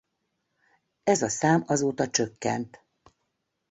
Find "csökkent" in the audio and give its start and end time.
2.09-2.85